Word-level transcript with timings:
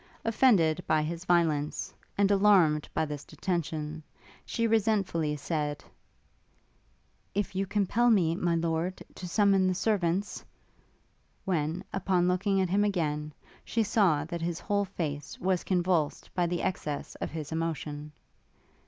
Offended 0.25 0.83
by 0.87 1.03
his 1.03 1.25
violence, 1.25 1.93
and 2.17 2.31
alarmed 2.31 2.89
by 2.91 3.05
this 3.05 3.23
detention, 3.23 4.01
she 4.47 4.65
resentfully 4.65 5.35
said, 5.35 5.83
'If 7.35 7.55
you 7.55 7.67
compel 7.67 8.09
me, 8.09 8.33
my 8.35 8.55
lord, 8.55 9.03
to 9.13 9.27
summon 9.27 9.67
the 9.67 9.75
servants' 9.75 10.43
when, 11.45 11.83
upon 11.93 12.27
looking 12.27 12.59
at 12.59 12.69
him 12.71 12.83
again, 12.83 13.31
she 13.63 13.83
saw 13.83 14.25
that 14.25 14.41
his 14.41 14.59
whole 14.59 14.85
face 14.85 15.39
was 15.39 15.63
convulsed 15.63 16.33
by 16.33 16.47
the 16.47 16.63
excess 16.63 17.13
of 17.17 17.29
his 17.29 17.51
emotion. 17.51 18.11